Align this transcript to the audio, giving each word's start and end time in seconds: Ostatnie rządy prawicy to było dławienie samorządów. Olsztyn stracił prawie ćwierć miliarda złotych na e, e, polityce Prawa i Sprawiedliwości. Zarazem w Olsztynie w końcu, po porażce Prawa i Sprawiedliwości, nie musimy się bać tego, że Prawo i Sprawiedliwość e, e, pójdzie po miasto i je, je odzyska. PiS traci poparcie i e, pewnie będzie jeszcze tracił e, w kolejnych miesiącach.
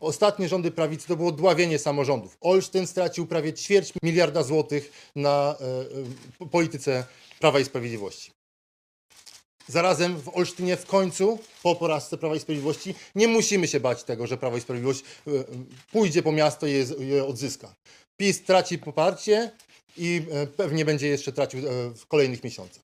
Ostatnie 0.00 0.48
rządy 0.48 0.70
prawicy 0.70 1.08
to 1.08 1.16
było 1.16 1.32
dławienie 1.32 1.78
samorządów. 1.78 2.36
Olsztyn 2.40 2.86
stracił 2.86 3.26
prawie 3.26 3.52
ćwierć 3.52 3.92
miliarda 4.02 4.42
złotych 4.42 5.10
na 5.16 5.56
e, 6.40 6.44
e, 6.44 6.48
polityce 6.48 7.04
Prawa 7.40 7.60
i 7.60 7.64
Sprawiedliwości. 7.64 8.30
Zarazem 9.68 10.20
w 10.20 10.36
Olsztynie 10.36 10.76
w 10.76 10.86
końcu, 10.86 11.38
po 11.62 11.76
porażce 11.76 12.18
Prawa 12.18 12.36
i 12.36 12.40
Sprawiedliwości, 12.40 12.94
nie 13.14 13.28
musimy 13.28 13.68
się 13.68 13.80
bać 13.80 14.04
tego, 14.04 14.26
że 14.26 14.36
Prawo 14.36 14.56
i 14.56 14.60
Sprawiedliwość 14.60 15.00
e, 15.26 15.30
e, 15.30 15.44
pójdzie 15.92 16.22
po 16.22 16.32
miasto 16.32 16.66
i 16.66 16.72
je, 16.72 16.84
je 16.98 17.24
odzyska. 17.24 17.74
PiS 18.16 18.42
traci 18.42 18.78
poparcie 18.78 19.50
i 19.96 20.22
e, 20.30 20.46
pewnie 20.46 20.84
będzie 20.84 21.08
jeszcze 21.08 21.32
tracił 21.32 21.60
e, 21.60 21.94
w 21.94 22.06
kolejnych 22.06 22.44
miesiącach. 22.44 22.74